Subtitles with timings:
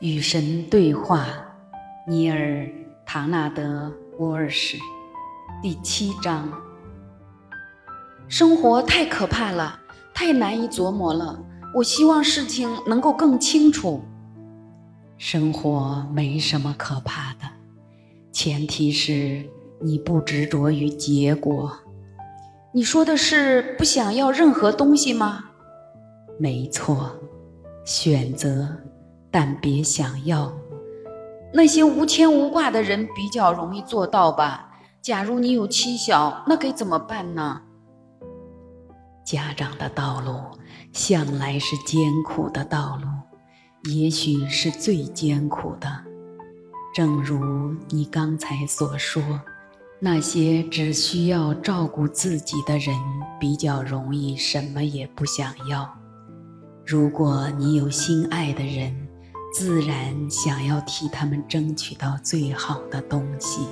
[0.00, 1.26] 与神对话，
[2.06, 2.38] 尼尔·
[3.06, 4.76] 唐纳德·沃尔什，
[5.62, 6.52] 第七章。
[8.28, 9.80] 生活太可怕了，
[10.12, 11.42] 太难以琢磨了。
[11.74, 14.02] 我希望事情能够更清楚。
[15.16, 17.48] 生活没什么可怕的，
[18.30, 19.48] 前提是
[19.80, 21.72] 你不执着于结果。
[22.74, 25.42] 你说的是不想要任何东西吗？
[26.38, 27.18] 没错，
[27.86, 28.68] 选择，
[29.30, 30.52] 但别想要。
[31.52, 34.70] 那些无牵无挂的人比较容易做到吧？
[35.00, 37.62] 假如你有妻小，那该怎么办呢？
[39.24, 40.40] 家长的道路
[40.92, 43.08] 向来是艰苦的道路，
[43.90, 45.88] 也许是最艰苦的。
[46.94, 49.22] 正如你刚才所说。
[49.98, 52.94] 那些只需要照顾自己的人，
[53.40, 55.90] 比较容易什么也不想要。
[56.84, 59.05] 如果你有心爱的人，
[59.58, 63.66] 自然想要替他们争取到最好的东西。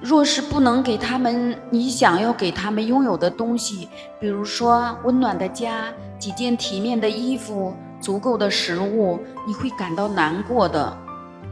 [0.00, 10.98] 若是不能给他们你想要给他们拥有的东西，比如说温暖的家、几件体面的衣服、足够的食物，你会感到难过的。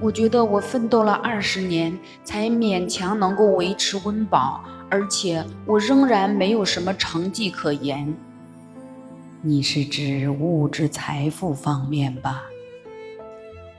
[0.00, 4.60] 我觉得我奋斗了二十年，才勉强能够维持温饱，
[4.90, 8.12] 而且我仍然没有什么成绩可言。
[9.42, 12.42] 你是指物质财富方面吧？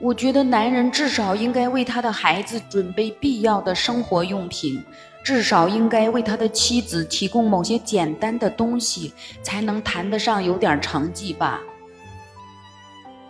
[0.00, 4.82] 我觉得男人至少应该为他的孩子准备必要的生活用品，
[5.24, 11.60] 至少应该为他的妻子提供某些简单的东西，才能谈得上有点成绩吧。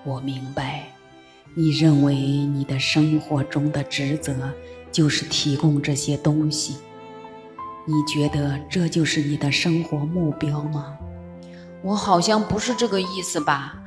[0.05, 0.85] 我明白。
[1.55, 4.35] 你认为你的生活中的职责
[4.93, 6.77] 就是提供这些东西？
[7.87, 10.97] 你觉得这就是你的生活目标吗？
[11.83, 13.83] 我好像不是这个意思吧？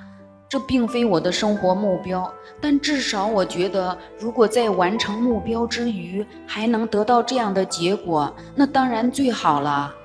[0.52, 9.96] 这并非我的生活目标，但至少我觉得，如果在完成目标之余还能得到这样的结果，那当然最好了。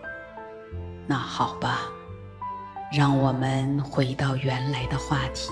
[1.04, 1.80] 那好吧，
[2.96, 5.50] 让我们回到原来的话题。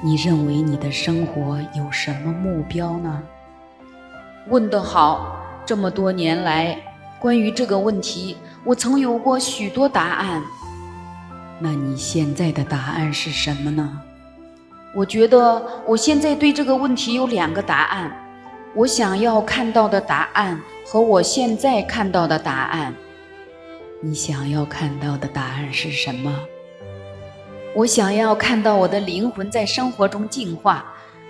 [0.00, 3.22] 你认为你的生活有什么目标呢？
[4.48, 5.36] 问得好！
[5.66, 6.74] 这么多年来，
[7.20, 10.42] 关于这个问题，我曾有过许多答案。
[11.62, 14.00] 那你现在的答案是什么呢？
[14.94, 18.10] 我觉得我现在对这个问题有两个答案：
[18.74, 22.94] 我想要看到的答案和我现在看到的答案。
[24.00, 26.34] 你想要看到的答案是什么？
[27.74, 30.84] 我想要看到我的灵魂在生活中进化，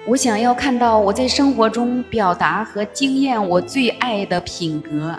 [0.07, 5.15] 我想要看到我在生活中表达和经验我最爱的品格，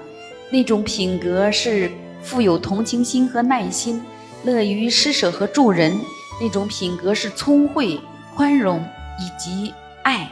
[0.49, 1.91] 那种品格是
[2.23, 4.01] 富有同情心和耐心，
[4.43, 5.99] 乐于施舍和助人，
[6.41, 7.99] 那种品格是聪慧、
[8.35, 8.83] 宽容
[9.19, 10.29] 以及爱。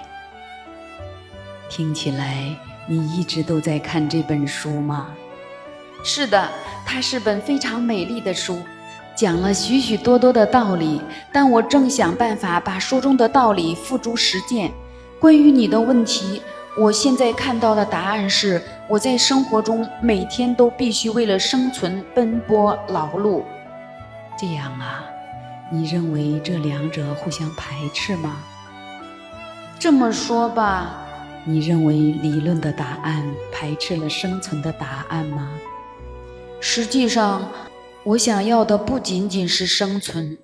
[1.70, 2.56] 听起来
[2.88, 5.10] 你一直都在看这本书吗？
[6.04, 6.50] 是的，
[6.86, 8.58] 它是本非常美丽的书。
[9.16, 14.72] 讲了许许多多的道理，但我正想办法把书中的道理付诸实践。
[15.20, 16.42] 关于你的问题，
[16.78, 23.44] 我现在看到的答案是：我在生活中每天都必须为了生存奔波劳碌。
[24.40, 25.04] 这样啊？
[25.72, 28.38] 你认为这两者互相排斥吗？
[29.78, 31.06] 这么说吧，
[31.44, 35.50] 你认为理论的答案排斥了生存的答案吗？
[36.60, 37.42] 实际上。
[38.06, 40.38] 我想要的不仅仅是生存。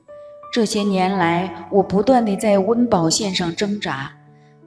[0.52, 4.12] 这些年来，我不断地在温饱线上挣扎，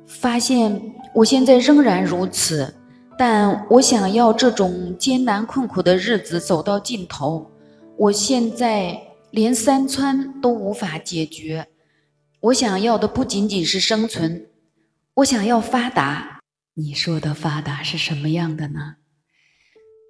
[0.07, 0.81] 发现
[1.15, 2.75] 我现在仍然如此。
[3.19, 7.51] 但我想要这种艰难困苦的日子走到尽头。
[7.99, 8.99] 我现在
[9.31, 11.69] 连三餐都无法解决。
[12.41, 14.47] 我想要的不仅仅是生存，
[15.15, 16.41] 我想要发达。
[16.75, 18.97] 你说的发达是什么样的呢？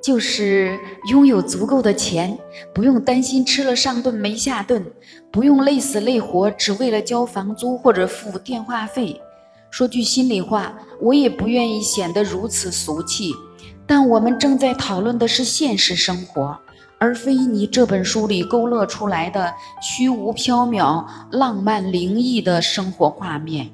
[0.04, 0.78] 就是
[1.10, 2.38] 拥有足够的钱，
[2.72, 4.84] 不用担心吃了上顿没下顿，
[5.32, 9.20] 不用累死累活只为了交房租或者付电话费。
[9.70, 13.34] 说句心里话，我也不愿意显得如此俗气。
[13.86, 16.60] 但我们正在讨论的是现实生活，
[16.98, 23.70] 而非你这本书里勾勒出来的虚无缥缈、浪漫灵异的生活画面。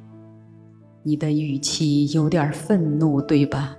[1.02, 3.76] 你的语气有点愤怒，对吧？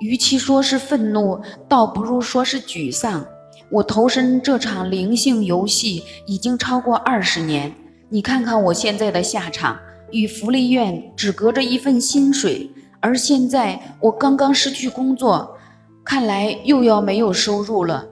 [0.00, 3.24] 与其说是愤怒，倒不如说是沮丧。
[3.70, 7.72] 我投身这场灵性游戏已经超过二十年，
[8.08, 9.78] 你看看我现在的下场，
[10.10, 15.56] 与福利院只隔着一份薪水，而现在我刚刚失去工作，
[16.04, 18.04] 看来又要没有收入了。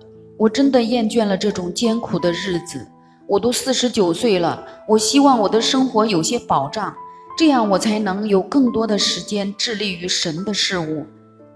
[0.42, 2.84] 我真的厌倦了这种艰苦的日子。
[3.28, 6.92] 我都四十九岁了，我希望我的生活有些保障。
[7.38, 11.06] 这样我才能有更多的时间致力于神的事物、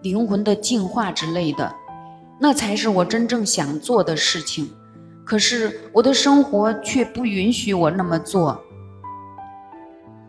[0.03, 1.75] 灵魂的净化之类的，
[2.39, 4.71] 那才是我真正想做的事情。
[5.25, 8.63] 可是我的生活却不允许我那么做。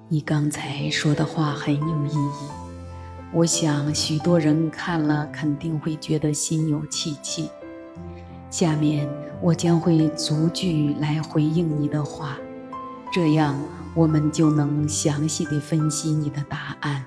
[0.10, 2.50] 你刚才说的话很有意义，
[3.36, 7.52] 我想许多人看了肯定会觉得心有戚戚。
[8.50, 9.08] 下面
[9.42, 12.38] 我将会逐句来回应你的话，
[13.14, 13.56] 这样
[13.94, 17.06] 我们就能详细的分析你的答案。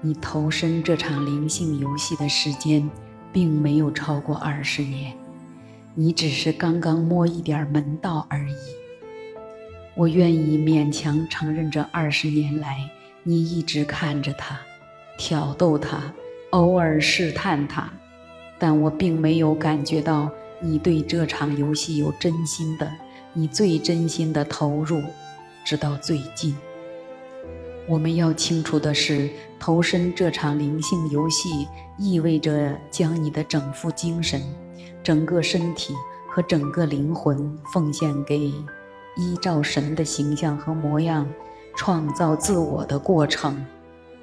[0.00, 2.88] 你投身这场灵性游戏的时间，
[3.32, 5.16] 并没有超过二十年。
[5.94, 8.54] 你只是刚刚摸一点门道而已。
[9.94, 12.78] 我愿意勉强承认，这二十年来，
[13.22, 14.58] 你一直看着他，
[15.16, 16.12] 挑逗他，
[16.50, 17.90] 偶尔试探他，
[18.58, 20.30] 但我并没有感觉到
[20.60, 22.90] 你对这场游戏有真心的，
[23.32, 25.02] 你最真心的投入，
[25.64, 26.56] 直到最近。
[27.88, 29.30] 我们要清楚的是，
[29.60, 31.68] 投身这场灵性游戏，
[31.98, 34.40] 意味着将你的整副精神。
[35.02, 35.94] 整个身体
[36.28, 38.52] 和整个灵魂奉献给
[39.16, 41.28] 依照神的形象和模样
[41.76, 43.64] 创造自我的过程，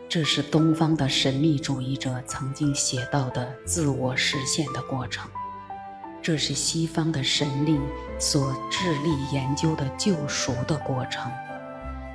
[0.09, 5.27] 这是东方的神秘主义者曾经写到的自我实现的过程，
[6.21, 7.79] 这是西方的神力
[8.19, 11.31] 所致力研究的救赎的过程，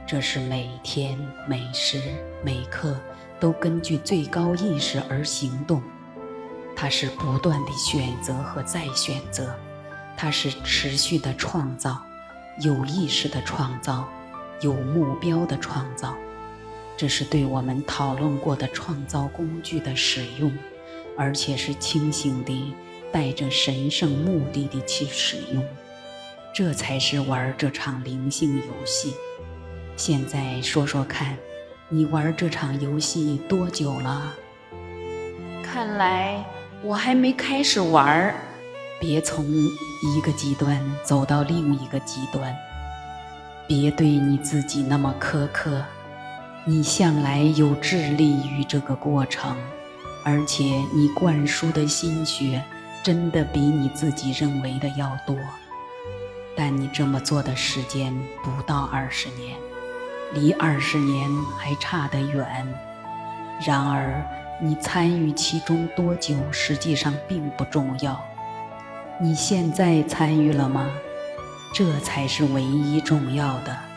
[0.06, 1.19] 这是每天
[1.49, 2.00] 每时
[2.44, 2.96] 每刻
[3.40, 5.82] 都根据最高意识而行动。
[6.76, 9.58] 它是不断的选择和再选择，
[10.17, 12.00] 它是持续的创造，
[12.61, 14.08] 有意识的创造，
[14.61, 16.17] 有目标的创造。
[16.98, 20.52] 这是对我们讨论过的创造工具的使用，
[21.16, 22.74] 而且是清醒的，
[23.12, 25.64] 带着神圣目的的去使用。
[26.52, 29.14] 这才是玩这场灵性游戏。
[29.96, 31.36] 现在说说看，
[31.88, 34.34] 你玩这场游戏多久了？
[35.62, 36.44] 看来。
[36.80, 38.34] 我还没开始玩儿，
[39.00, 42.54] 别从一个极端走到另一个极端，
[43.66, 45.84] 别对你自己那么苛刻。
[46.68, 49.56] 你向来有致力于这个过程，
[50.22, 52.62] 而且你灌输的心血
[53.02, 55.34] 真的比你自己认为的要多。
[56.54, 59.56] 但你这么做的时间不到二十年，
[60.34, 61.26] 离二十年
[61.56, 62.46] 还差得远。
[63.66, 64.22] 然而。
[64.60, 68.20] 你参与其中多久，实际上并不重要。
[69.20, 70.90] 你现在参与了吗？
[71.72, 73.88] 这才是唯一重要的。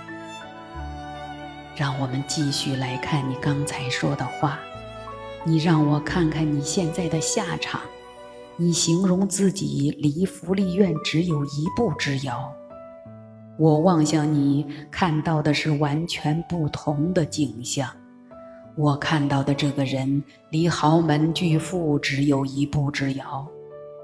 [1.76, 4.60] 让我们继续来看你刚才说的话。
[5.44, 7.82] 你让我看看你现在的下场。
[8.58, 12.54] 你形容自己离福利院只有一步之遥。
[13.58, 17.90] 我望向你，看到的是完全不同的景象。
[18.76, 23.48] 我看到的这个人离豪门巨富只有一步之遥。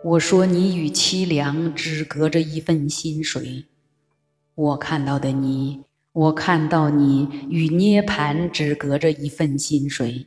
[0.04, 3.66] 我说你与凄凉只隔着一份薪水。
[4.56, 5.82] 我看到的你，
[6.18, 10.26] 我看到你与涅盘只隔着一份薪水。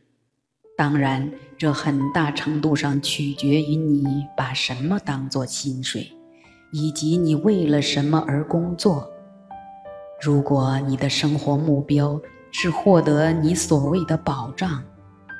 [0.76, 1.28] 当然，
[1.58, 6.12] 这很大程度上取决于你把什么当做薪水，
[6.70, 9.11] 以及你为了什么而工作。
[10.23, 12.20] 如果你的生活目标，
[12.52, 14.80] 是获得你所谓的保障，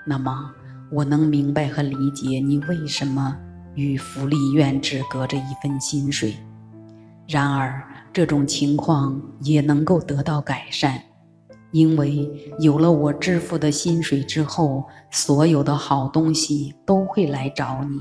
[0.05, 0.51] 那么
[0.91, 3.39] 我能明白和理解你为什么
[3.77, 6.35] 与福利院只隔着一份薪水。
[7.29, 11.01] 然而，这种情况也能够得到改善，
[11.71, 17.99] 因为有了我支付的薪水之后，所有的好东西都会来找你，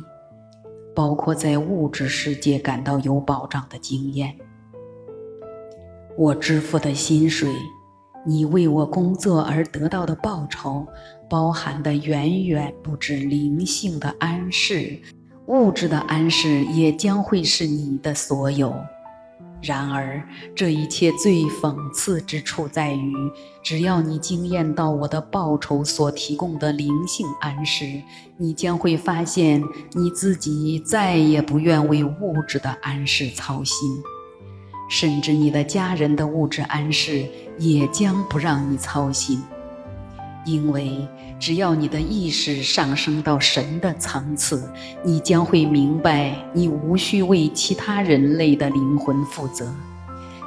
[0.96, 4.36] 包括在物质世界感到有保障的经验。
[6.18, 7.50] 我支付的薪水。
[8.26, 10.86] 你为我工作而得到的报酬，
[11.30, 15.00] 包含的远远不止灵性的安适，
[15.48, 18.76] 物质的安适也将会是你的所有。
[19.62, 20.24] 然而，
[20.56, 23.14] 这一切最讽刺之处在于，
[23.62, 28.02] 只要你惊艳到我的报酬所提供的灵性安适，
[28.38, 29.62] 你将会发现
[29.92, 33.76] 你自己再也不愿为物质的安适操心。
[34.90, 37.28] 甚至你的家人的物质安适
[37.60, 39.40] 也将不让你操心，
[40.52, 41.08] 因为
[41.40, 44.72] 只要你的意识上升到神的层次，
[45.04, 49.72] 你将会明白，你无需为其他人类的灵魂负责。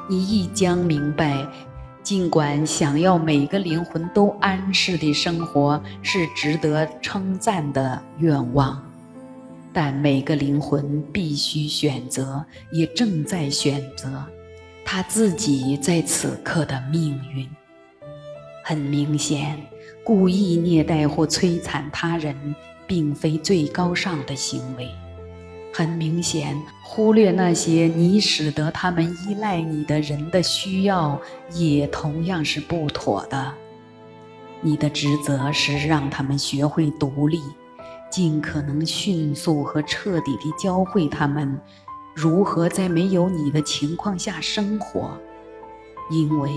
[0.08, 1.46] 你亦将明白，
[2.02, 8.82] 尽管想要每个灵魂都安适的生活是值得称赞的愿望，
[9.72, 14.22] 但每个灵魂必须选择，也正在选择。
[14.84, 17.48] 他自己在此刻的命运，
[18.64, 19.56] 很明显，
[20.04, 22.54] 故意虐待或摧残他人，
[22.86, 24.88] 并非最高尚的行为。
[25.72, 31.18] 很明显，忽略那些你使得他们依赖你的人的需要，
[31.54, 33.54] 也同样是不妥的。
[34.60, 37.40] 你的职责是让他们学会独立，
[38.10, 41.58] 尽可能迅速和彻底地教会他们
[42.14, 45.10] 如何在没有你的情况下生活。
[46.10, 46.50] 因为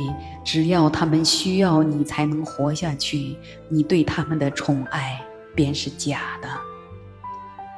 [0.43, 3.37] 只要他们需要你才能活下去，
[3.69, 5.21] 你对他们的宠爱
[5.53, 6.49] 便是假的。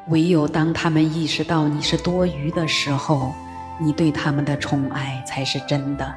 [0.09, 3.33] 唯有当他们意识到你是多余的时候，
[3.79, 6.15] 你对他们的宠爱才是真的。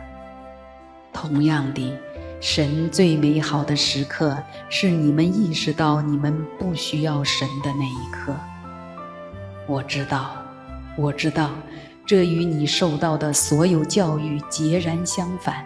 [1.12, 1.92] 同样的，
[2.40, 4.37] 神最美好的时刻
[4.69, 8.35] 是你们意识到你们不需要神的那一刻。
[9.66, 10.37] 我知道，
[10.97, 11.50] 我知道，
[12.11, 15.64] 这与你受到的所有教育截然相反。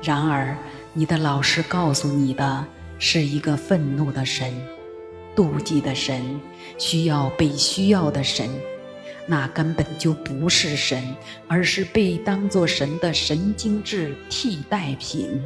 [0.00, 0.56] 然而，
[0.92, 2.64] 你的老师告诉你的
[2.96, 4.54] 是一个愤怒的神。
[5.34, 6.40] 妒忌的神
[6.78, 8.48] 需要被需要的神，
[9.26, 11.02] 那根本就不是神，
[11.48, 15.42] 而是被当作神的神经质替代品。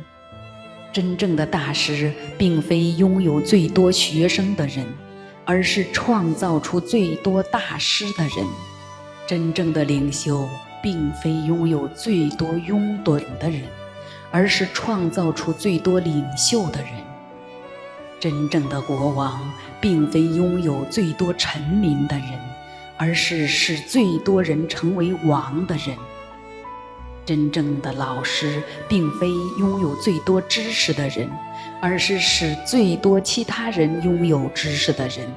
[0.92, 4.84] 真正的大师并非拥有最多学生的人，
[5.46, 8.46] 而是创造出最多大师的人。
[9.28, 10.48] 真正的领袖
[10.82, 13.60] 并非拥有最多拥趸的人，
[14.30, 16.88] 而是创造出最多领袖的人。
[18.18, 22.40] 真正的国王并非拥有最多臣民的人，
[22.96, 25.94] 而是使最多人成为王的人。
[27.26, 31.30] 真正的老师并非拥有最多知识的人，
[31.82, 35.30] 而是使最多其他人拥有知识的人。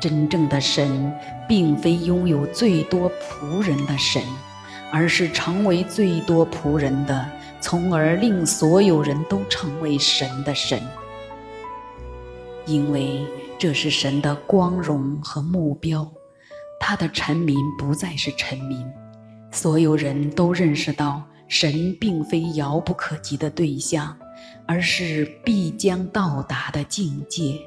[0.00, 1.12] 真正的神
[1.48, 4.22] 并非拥有最多仆人的神，
[4.92, 7.26] 而是成为最多仆人的，
[7.60, 10.80] 从而令所有人都成为神的神。
[12.66, 13.20] 因为
[13.58, 16.10] 这是神的光荣和目标，
[16.80, 18.86] 他的臣民不再是臣民，
[19.50, 24.16] 所有人都认识到神并非遥不可及的对象，
[24.66, 27.58] 而是必将到达的境界。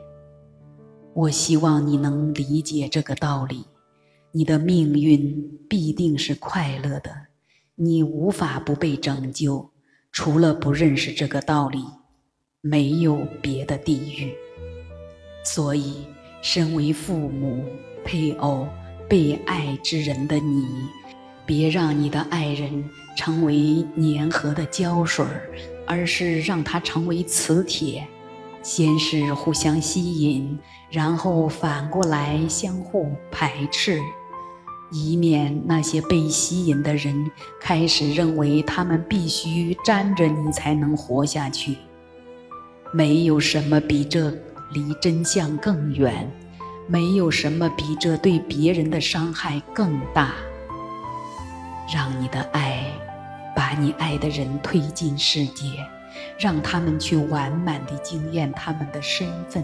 [1.17, 3.65] 我希望你能理解这个道理，
[4.33, 7.09] 你的命运必定是快乐的，
[7.74, 9.67] 你无法不被拯救，
[10.12, 11.79] 除了不认识这个道理，
[12.62, 14.31] 没有别的地狱。
[15.43, 16.05] 所以，
[16.43, 17.65] 身为父母、
[18.05, 18.67] 配偶、
[19.09, 20.67] 被爱之人的你，
[21.47, 25.25] 别让你的爱人成为粘合的胶水
[25.88, 28.07] 而是让他成为磁铁，
[28.67, 30.59] 先是互相吸引，
[30.89, 34.01] 然后反过来相互排斥，
[34.91, 37.31] 以免那些被吸引的人
[37.62, 41.77] 开始认为他们必须粘着你才能活下去。
[42.91, 44.33] 没有什么比这。
[44.74, 46.29] 离真相更远，
[46.88, 50.33] 没有什么比这对别人的伤害更大。
[51.89, 52.83] 让你的爱
[53.55, 55.65] 把你爱的人推进世界，
[56.37, 59.63] 让他们去完满地经验他们的身份。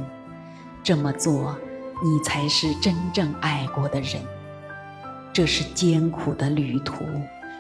[0.84, 1.58] 这么做，
[2.04, 4.22] 你才是真正爱过的人。
[5.32, 7.06] 这是艰苦的旅途，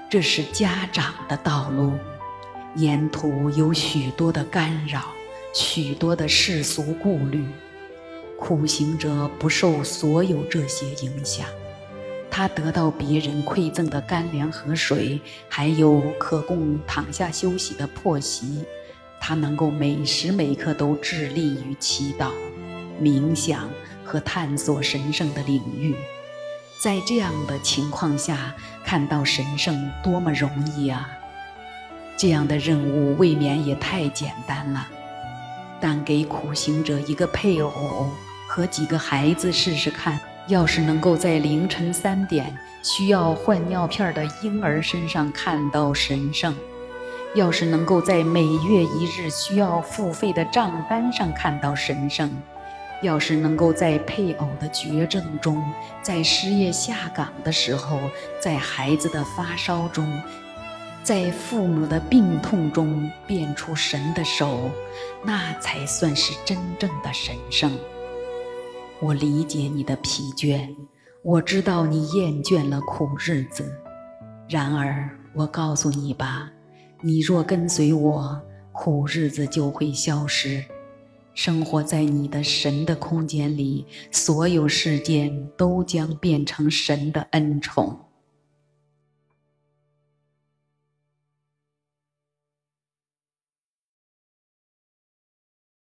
[0.09, 1.93] 这是家长的道路，
[2.75, 5.01] 沿途有许多的干扰。
[5.53, 7.45] 许多的世俗顾虑，
[8.39, 11.45] 苦行者不受所有这些影响。
[12.35, 18.65] 他得到别人馈赠的干粮和水，还有可供躺下休息的破席。
[19.19, 22.31] 他能够每时每刻都致力于祈祷、
[22.99, 23.69] 冥想
[24.03, 25.95] 和探索神圣的领域。
[26.81, 31.07] 在这样的情况下，看到神圣多么容易啊！
[32.17, 34.87] 这样的任务未免也太简单了。
[35.79, 38.09] 但给苦行者一个配偶
[38.49, 46.53] 和几个孩子试试看，要是能够在凌晨三点需要换尿片的婴儿身上看到神圣，
[47.33, 52.29] 要是能够在每月一日需要付费的账单上看到神圣，
[53.01, 55.63] 要是能够在配偶的绝症中，
[56.01, 57.99] 在失业下岗的时候，
[58.41, 60.21] 在孩子的发烧中。
[61.03, 64.71] 在父母的病痛中变出神的手，
[65.21, 67.77] 那才算是真正的神圣。
[69.03, 70.73] 我理解你的疲倦，
[71.23, 73.69] 我知道你厌倦了苦日子。
[74.47, 76.49] 然而，我告诉你吧，
[77.01, 78.41] 你若跟随我，
[78.71, 80.63] 苦日子就会消失。
[81.33, 87.99] 生活在你的神的空间里，所有事件都将变成神的恩宠。